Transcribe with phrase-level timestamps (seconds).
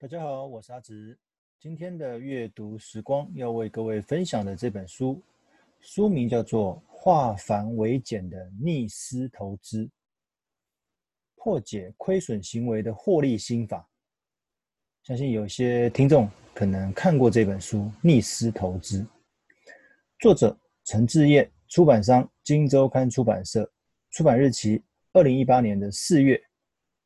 [0.00, 1.14] 大家好，我是阿直。
[1.58, 5.22] 今天的阅读时光要为各位分享的这本书，
[5.78, 9.90] 书名叫做《化繁为简的逆思投资：
[11.34, 13.86] 破解亏损行为的获利心法》。
[15.06, 19.02] 相信有些听众可能看过这本书《逆思投资》，
[20.18, 23.70] 作者陈志业，出版商金周刊出版社，
[24.12, 24.82] 出版日期
[25.12, 26.42] 二零一八年的四月，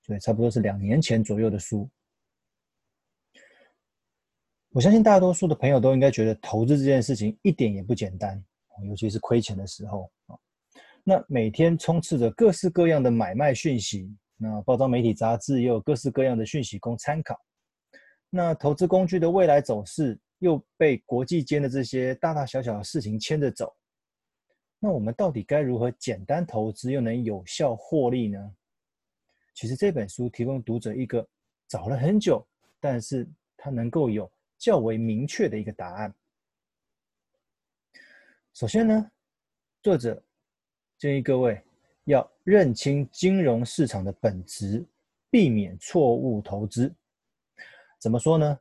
[0.02, 1.90] 所以差不多是两年前左右的书。
[4.74, 8.44] 我相信大多数的朋友都应该觉得投资这件事情一点也不简单，
[8.88, 10.36] 尤其是亏钱的时候啊。
[11.04, 17.38] 那每天充斥着各式各样的买卖讯息，那报章媒体杂志也有各式各样的讯息供参考。
[18.30, 23.72] 那投资工具的未来走势又被国际间的这些大大小小的事情牵着走。
[24.80, 28.52] 那我们到底该如何简单投资又能有效获利呢？
[29.54, 31.24] 其实这本书提供读者一个
[31.68, 32.44] 找了很久，
[32.80, 33.24] 但是
[33.56, 34.28] 它能够有。
[34.64, 36.14] 较为明确的一个答案。
[38.54, 39.10] 首先呢，
[39.82, 40.22] 作者
[40.96, 41.62] 建议各位
[42.04, 44.82] 要认清金融市场的本质，
[45.28, 46.90] 避免错误投资。
[47.98, 48.58] 怎么说呢？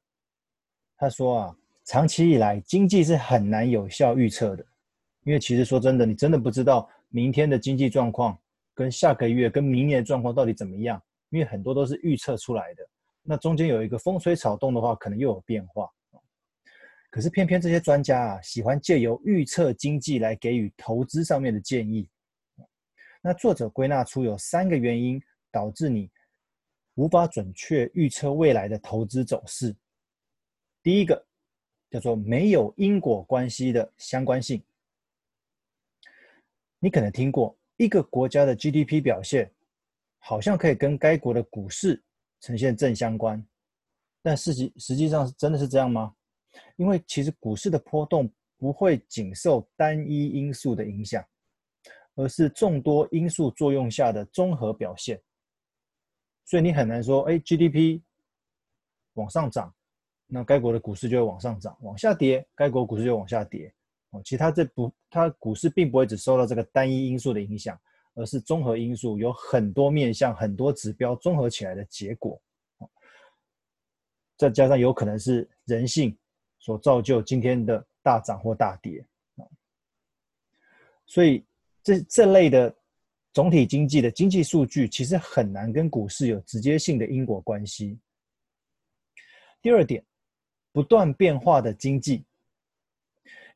[0.98, 4.66] 他说啊，长期以来经济是很难有效预测的，
[5.24, 8.38] 因为其实说真的，你真的不知道明天的经济状况
[8.74, 12.86] 跟下个月跟明年的状况到底怎么样，因为很多都是预测出来的。
[13.22, 15.90] 那中间有一个风吹草动的话，可能又有变化。
[17.14, 22.10] 可是偏偏这些专家啊，喜欢借由预测经济来给予投资上面的建议。
[23.22, 26.10] 那作者归纳出有三个原因导致你
[26.96, 29.76] 无法准确预测未来的投资走势。
[30.82, 31.24] 第一个
[31.92, 34.64] 叫做没有因果关系的相关性。
[36.80, 39.54] 你可能听过一个国家的 GDP 表现，
[40.18, 42.02] 好像可以跟该国的股市。
[42.42, 43.46] 呈现正相关，
[44.24, 46.16] 但实际实际上真的是这样吗？
[46.76, 51.24] 因为其实股市的波动不会仅受单一因素的影响，
[52.16, 55.22] 而是众多因素作用下的综合表现。
[56.46, 58.02] 所以你很难说，哎，GDP
[59.14, 59.74] 往上涨，
[60.28, 63.74] 那该国的股市就会往上涨；往下跌，该国股市就往下跌。
[64.12, 67.80] 哦，其他这不，它股市并不会只受到这个单一因素的影响。
[68.16, 72.40] 而是综合因素，有很多面向、很多指标综合起来的结果，
[74.38, 76.16] 再加上有可能是人性
[76.64, 79.06] 所造就今天的大涨或大跌，
[81.06, 81.44] 所以
[81.84, 82.74] 这这类的
[83.34, 88.00] 总体经济的经济数据其实很难跟股市有直接性的因果关系。
[89.62, 90.02] 第二点，
[90.72, 92.24] 不断变化的经济，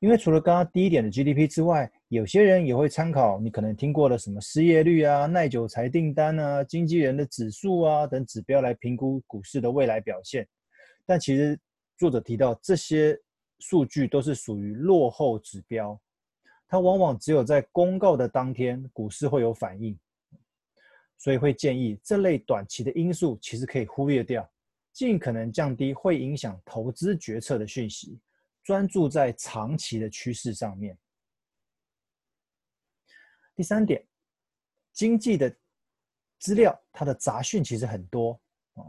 [0.01, 10.45] 因为除了刚刚第一点的 GDP 之外，有些人也会参考你可能听过的什么失业率啊、耐久财订单啊、经纪人的指数啊等指标来评估股市的未来表现，
[11.05, 11.57] 但其实
[11.97, 13.19] 作者提到这些
[13.59, 15.99] 数据都是属于落后指标，
[16.67, 19.97] 它往往只有在公告的当天股市会有反应，
[21.17, 24.47] 所以会建议这类短期的因素其实可以忽略掉，
[24.93, 28.19] 尽可能降低会影响投资决策的讯息，
[28.63, 30.95] 专注在长期的趋势上面。
[33.55, 34.05] 第三点，
[34.93, 35.55] 经济的
[36.37, 38.39] 资料，它的杂讯其实很多
[38.75, 38.85] 啊。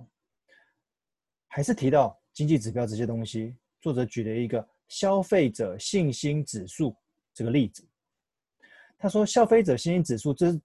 [1.46, 6.94] 还是提到经济指标这些东西，作者举了一个消费者信心指数
[7.34, 7.84] 这个例子。
[8.96, 10.56] 他说，消费者信心指数这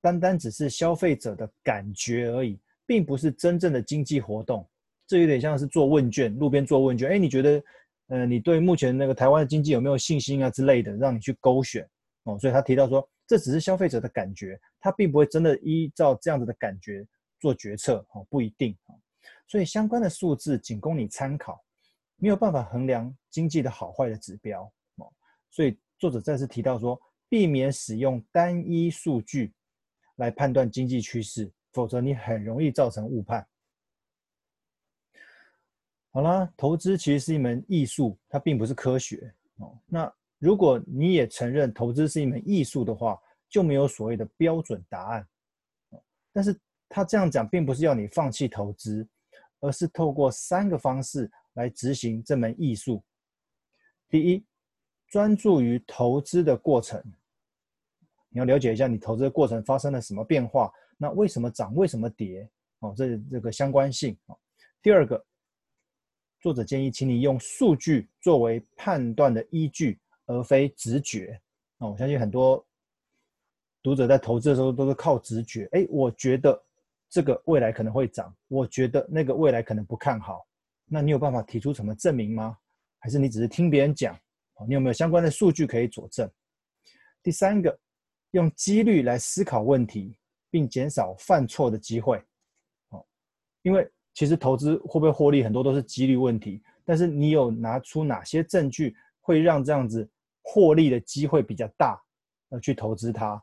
[0.00, 4.68] 单单只是消费者的感觉而已，并不是真正的经济活动。
[5.06, 7.62] 这有点像是做问卷，路边做问卷，哎，你觉得，
[8.08, 11.88] 呃，你对目前那个台湾的经济有没有信心啊之类的，让你去勾选
[12.24, 12.36] 哦。
[12.40, 13.08] 所以他提到说。
[13.24, 17.06] 这只是消费者的感觉，他并不会真的依照这样子的感觉
[17.40, 18.76] 做决策，哦，不一定，
[19.52, 21.62] 所以相关的数字仅供你参考，
[22.16, 24.62] 没有办法衡量经济的好坏的指标，
[24.94, 25.12] 哦，
[25.50, 26.98] 所以作者再次提到说，
[27.28, 29.52] 避免使用单一数据
[30.16, 33.46] 来判断经济趋势，否则你很容易造成误判。
[36.12, 40.10] 好啦，投资其实是一门艺术，它并不是科学，哦，那。
[40.38, 43.16] 如果你也承认投资是一门艺术的话，
[43.50, 45.28] 就没有所谓的标准答案。
[46.32, 46.58] 但是
[46.88, 49.06] 他这样讲，并不是要你放弃投资，
[49.62, 53.02] 而是透过三个方式来执行这门艺术。
[54.10, 54.44] 第一，
[55.08, 57.02] 专注于投资的过程，
[58.28, 62.46] 你要了解一下你投资的过程发生了什么变化，那为什么涨，为什么跌？
[62.80, 64.14] 哦，这这个相关性。
[64.82, 65.24] 第二个，
[66.40, 69.98] 作者建议，请你用数据作为判断的依据。
[70.26, 71.38] 而非直觉
[71.78, 71.88] 啊！
[71.88, 72.64] 我相信很多
[73.82, 75.68] 读者在投资的时候都是靠直觉。
[75.72, 76.64] 哎，我觉得
[77.12, 80.46] 这个未来可能会涨，我觉得那个未来可能不看好
[80.86, 82.56] 那你有办法提出什么证明吗？
[82.98, 84.18] 还是你只是听别人讲？
[84.66, 86.30] 你有没有相关的数据可以佐证？
[87.22, 87.78] 第三个，
[88.30, 90.16] 用几率来思考问题，
[90.50, 92.16] 并减少犯错的机会。
[92.88, 93.04] 哦，
[93.60, 96.62] 因为其实投资会不会获利，很多都是几率问题。
[96.82, 100.08] 但是你有拿出哪些证据会让这样子
[100.42, 102.02] 获利的机会比较大，
[102.48, 103.42] 而去投资它？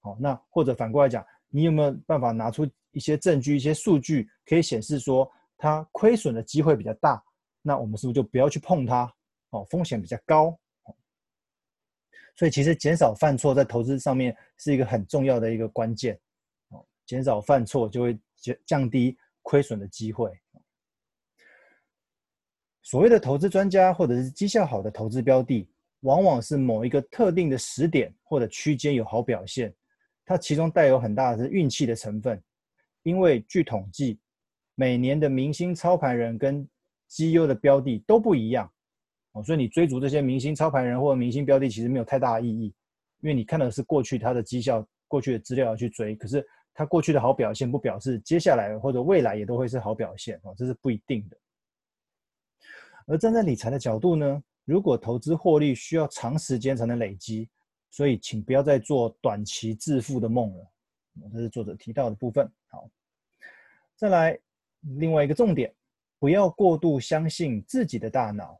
[0.00, 7.22] 好，那或者反过来讲，你有没有办法拿出一些证据、一些数据，可以显示说它亏损的机会比较大？
[7.60, 9.12] 那我们是不是就不要去碰它？
[9.50, 10.58] 哦，风险比较高。
[12.36, 16.18] 所以其实减少犯错在投资上面是一个很重要的一个关键。
[16.68, 20.30] 哦，减少犯错就会降降低亏损的机会。
[22.82, 25.68] 所谓的投资专家或者是绩效好的投资标的，
[26.00, 29.72] 往往是某一个特定的时点或者区间有好表现，
[30.30, 32.40] 它其中带有很大的是运气的成分。
[33.02, 34.20] 因为据统计，
[34.76, 36.64] 每年的明星操盘人跟
[37.08, 38.72] 绩优的标的都不一样，
[39.32, 42.72] 哦，所以你追逐这些明星操盘人或者明星标的其实没有太大的意义，
[43.22, 51.36] 因为你看的是过去它的绩效、过去的资料要去追，可是它过去的好表现不表示接下来或者未来也都会是好表现哦，这是不一定的。
[53.08, 57.48] 而站在理财的角度呢，如果投资获利需要长时间才能累积，
[57.90, 60.70] 所以请不要再做短期致富的梦了。
[61.32, 62.50] 这是作者提到的部分。
[62.68, 62.88] 好，
[63.96, 64.38] 再来
[64.98, 65.74] 另外一个重点，
[66.18, 68.58] 不要过度相信自己的大脑。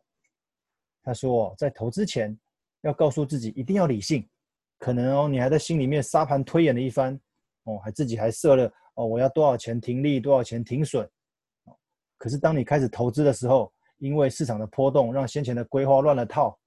[1.03, 2.39] 他说，在投资前
[2.83, 4.29] 要告诉自己一定要理性，
[4.79, 7.19] 可能哦，你还在心里面沙盘推演了一番，
[7.63, 11.09] 哦，还自己还设了哦，我要多少钱停利，多少钱停损。
[12.19, 16.60] 可是当你开始投资的时候，因为市场的波动，让先前的规划乱了套，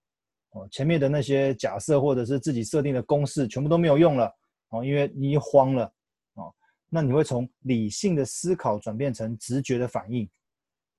[0.54, 4.32] 哦，前面的那些假设或者是自己设定的公式全部都没有用了，
[4.70, 5.92] 哦，因为你慌了，
[6.36, 6.54] 哦，
[6.90, 10.30] 那你会从理性的思考转变成直觉的反应，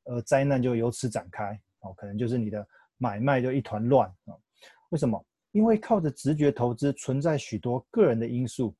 [0.05, 2.67] 而灾难就由此展开，哦，可能就是你的
[2.99, 4.35] 买卖就一团乱，啊，
[4.91, 5.25] 为什么？
[5.53, 8.75] 因为靠着直觉投资存在许多个人的因素，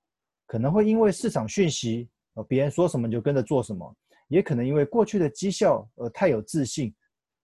[0.47, 6.93] 可能会因为市场讯息，哦，别人说什么就跟着做什么，也可能因为过去的绩效而太有自信。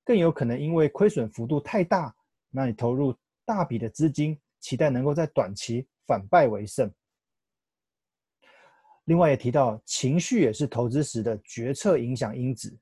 [0.03, 2.13] 更有可能因为亏损幅度太大，
[2.51, 6.93] 那你投入大笔的资金，期待能够在短期反败为胜。
[9.05, 12.77] 另外也提到，情绪也是投资时的决策影响因子。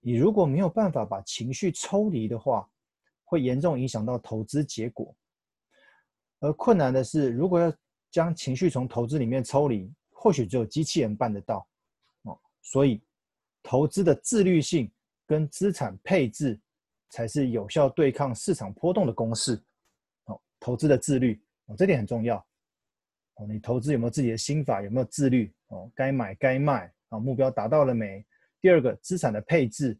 [0.00, 2.68] 你如果没有办法把情绪抽离的话，
[3.24, 5.14] 会严重影响到投资结果。
[6.40, 7.72] 而困难的是，如果要
[8.10, 11.66] 将情绪从投资里面抽离，或许只有机器人办得到。
[12.22, 13.02] 哦，所以
[13.62, 14.90] 投资的自律性。
[15.24, 16.60] 跟资产配置
[17.12, 19.62] 才是有效对抗市场波动的公式。
[20.24, 22.38] 哦，投资的自律哦，这点很重要。
[23.34, 24.80] 哦，你投资有没有自己的心法？
[24.80, 25.54] 有没有自律？
[25.68, 28.24] 哦，该买该卖啊，目标达到了没？
[28.62, 29.96] 第二个，资产的配置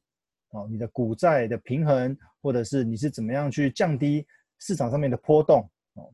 [0.53, 4.27] 哦，你的股债的平衡，或者是你是怎么样去降低
[4.59, 5.69] 市场上面的波动？
[5.93, 6.11] 哦，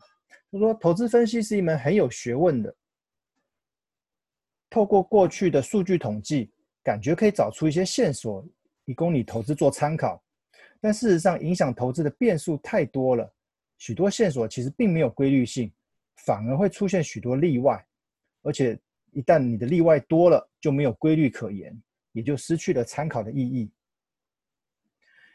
[0.51, 2.75] 就说投资分析是一门很有学问的。
[4.69, 6.51] 透过过去的数据统计，
[6.83, 8.45] 感觉可以找出一些线索。
[8.85, 10.19] 以供你投资做参考，
[10.81, 13.33] 但事实上，影响投资的变数太多了，
[13.79, 15.73] 许多线索其实并没有规律性，
[16.25, 17.87] 反而会出现许多例外，
[18.43, 18.79] 而且
[19.13, 21.77] 一旦你的例外多了，就没有规律可言，
[22.13, 23.71] 也就失去了参考的意义。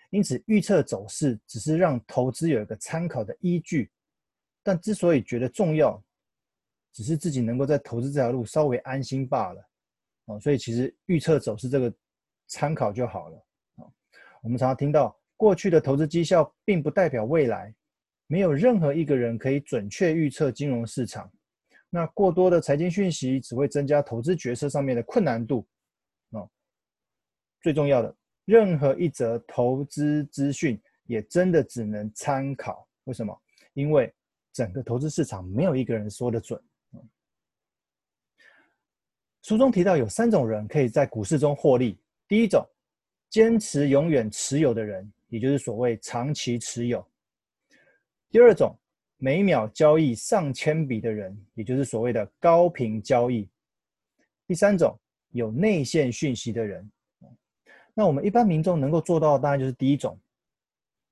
[0.09, 3.91] 因此，预测走势只是让投资有一个参考的依据，
[4.61, 6.01] 但之所以觉得重要，
[6.91, 9.69] 只是自己能够在投资这条路稍微安心罢了。
[10.25, 11.93] 哦，所以其实预测走势这个。
[12.45, 13.37] 参考就好了
[13.77, 13.87] 啊。
[14.43, 17.75] 我们常常听到，过去的投资绩效并不代表未来，
[18.27, 21.29] 没有任何一个人可以准确预测金融市场。
[21.89, 25.67] 那过多的财经讯息只会增加投资决策上面的困难度
[26.31, 26.47] 啊。
[27.61, 32.87] 最重要的，任何一则投资资讯也真的只能参考。
[33.03, 33.37] 为什么？
[33.73, 34.13] 因为
[34.53, 36.57] 整个投资市场没有一个人说得准。
[39.41, 41.99] 书中提到有三种人可以在股市中获利。
[42.29, 42.65] 第一种，
[43.29, 47.03] 坚持永远持有的人，也就是所谓长期持有；
[48.29, 48.77] 第二种，
[49.17, 53.49] 每秒交易上千笔的人，也就是所谓的高频交易；
[54.45, 54.95] 第三种，
[55.31, 56.87] 有内线讯息的人。
[57.95, 60.15] 那我们一般民众能够做到的，当然就是第一种，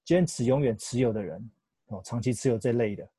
[0.05, 1.49] 坚持永远持有的人
[1.87, 3.09] 哦，长期持有这类的。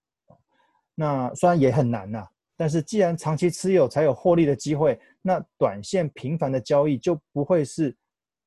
[0.95, 2.25] 那虽然也很难呐。
[2.55, 7.97] 但是，既然长期持有才有获利的机会，那短线频繁的交易就不会是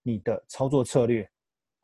[0.03, 1.29] 你的操作策略。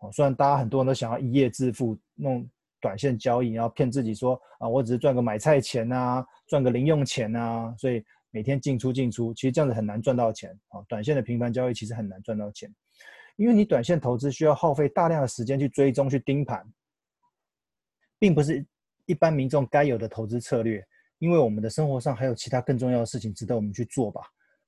[0.02, 2.48] 哦，虽然大家很多人都想要一夜致富，弄
[2.80, 10.52] 短线交易，然后骗自己说啊，我只是赚个买菜钱啊，赚个零用钱啊，所以每天进出进出，其实这样子很难赚到钱。
[10.70, 12.74] 啊，短线的频繁交易其实很难赚到钱，
[13.36, 16.66] 因为你短线投资需要耗费大量的时间去追踪、去盯盘，
[18.18, 18.66] 并不是
[19.06, 20.84] 一般民众该有的投资策略。
[21.20, 24.22] 因为我们的生活上还有其他更重要的事情值得我们去做吧，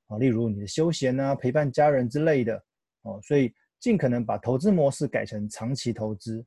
[0.05, 2.63] 啊，例如你的休闲啊、陪伴家人之类的，
[3.01, 3.51] 哦，所以
[3.83, 6.41] 尽可能把投资模式改成长期投资。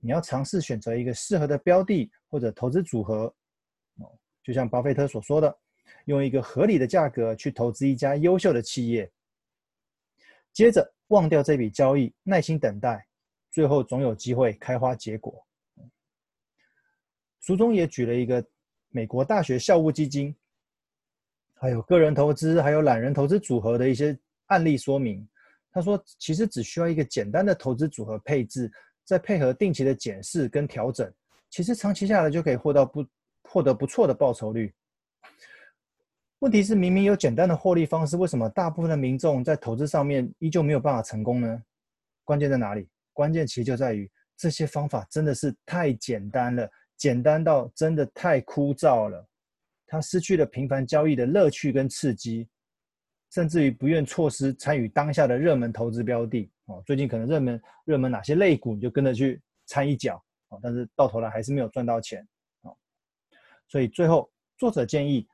[0.00, 3.34] 你要尝试选择一个适合的标的或者投资组合，
[3.96, 5.58] 哦，就像巴菲特所说的，
[6.04, 9.10] 用一个合理的价格去投资一家优秀的企业，
[10.52, 13.08] 接着忘掉这笔交易，耐心等待，
[13.50, 15.42] 最后总有机会开花结果。
[17.40, 18.44] 书中也举了一个。
[18.90, 20.34] 美国大学校务基金，
[21.52, 25.28] 还有个人投资，还有懒人投资组合的一些案例说明。
[25.70, 28.70] 他说，其实只需要一个简单的投资组合配置，
[29.04, 31.12] 再配合定期的检视跟调整，
[31.50, 33.06] 其实长期下来就可以获到不
[33.44, 34.72] 获得不错的报酬率。
[36.40, 41.62] 问题是，明明有简单的获利方式，为什么大部分的民众在投资上面依旧没有办法成功呢？
[42.24, 42.88] 关键在哪里？
[43.12, 46.68] 关键其实就在于这些方法真的是太简单了。
[46.96, 49.24] 简单到真的太枯燥了，
[49.86, 52.48] 他失去了频繁交易的乐趣跟刺激，
[53.30, 56.82] 甚至于不愿错失参与当下的热门投资标的哦。
[56.86, 62.26] 最近可能热门热门哪些类股，你就跟着去掺一脚哦，但是到头来还是没有赚到钱
[62.62, 62.76] 哦。
[63.68, 65.26] 所以最后作者建议，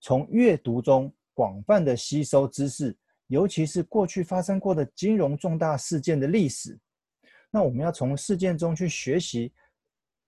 [0.00, 6.78] 从阅读中广泛的吸收知识，尤其是过去发生过的金融重大事件的历史。
[7.50, 9.52] 那我们要从事件中去学习。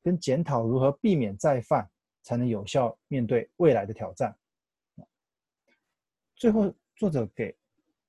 [0.02, 1.87] 跟检讨如何避免再犯，
[2.23, 4.35] 才能有效面对未来的挑战。
[6.41, 7.55] 最后，作者给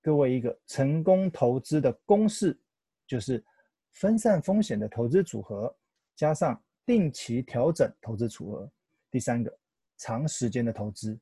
[0.01, 2.57] 各位一个成功投资的公式，
[3.05, 3.43] 就是
[3.91, 5.75] 分散风险的投资组合
[6.15, 8.71] 加上定期调整投资组合。
[9.09, 9.53] 第三个，
[9.97, 11.19] 长时间的投资，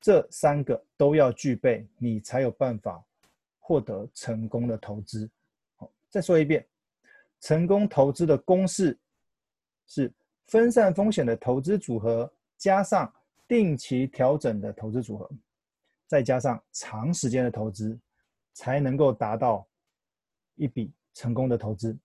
[0.00, 3.04] 这三个都要具备，你才有办法
[3.58, 5.30] 获得成功的投资。
[5.76, 6.66] 好，再说一遍，
[7.40, 8.98] 成功投资的公式。
[9.86, 10.10] 是
[10.46, 13.12] 分散风险的投资组合，加上
[13.46, 15.30] 定期调整的投资组合，
[16.10, 17.96] 再加上长时间的投资，
[18.52, 19.64] 才能够达到
[20.56, 21.96] 一笔成功的投资。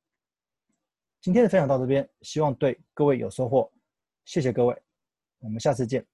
[1.21, 3.73] 今天的分享到这边，希望对各位有收获，
[4.23, 4.79] 谢谢各位，
[5.39, 6.05] 我们下次见。